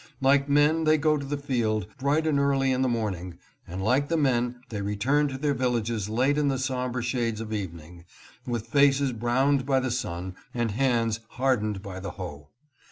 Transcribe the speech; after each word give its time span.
Like 0.19 0.49
men 0.49 0.85
they 0.85 0.97
go 0.97 1.15
to 1.15 1.23
the 1.27 1.37
field, 1.37 1.85
bright 1.99 2.25
and 2.25 2.39
early 2.39 2.71
in 2.71 2.81
the 2.81 2.89
morning, 2.89 3.37
and 3.67 3.83
like 3.83 4.09
the 4.09 4.17
men 4.17 4.59
they 4.69 4.81
return 4.81 5.27
to 5.27 5.37
their 5.37 5.53
villages 5.53 6.09
late 6.09 6.39
in 6.39 6.47
the 6.47 6.57
somber 6.57 7.03
shades 7.03 7.39
of 7.39 7.53
evening, 7.53 8.05
with 8.47 8.65
faces 8.65 9.11
browned 9.13 9.63
by 9.63 9.79
the 9.79 9.91
sun 9.91 10.33
and 10.55 10.71
hands 10.71 11.19
hardened 11.27 11.83
by 11.83 11.99
the 11.99 12.11
hoe. 12.17 12.49